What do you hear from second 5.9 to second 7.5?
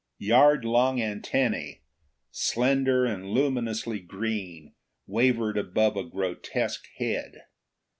a grotesque head.